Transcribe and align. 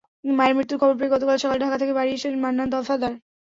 মেয়ের 0.29 0.55
মৃত্যুর 0.57 0.79
খবর 0.81 0.95
পেয়ে 0.99 1.13
গতকাল 1.13 1.37
সকালে 1.39 1.63
ঢাকা 1.63 1.77
থেকে 1.81 1.93
বাড়ি 1.97 2.11
এসেছেন 2.13 2.35
মান্নান 2.43 2.67
দফাদার। 2.71 3.13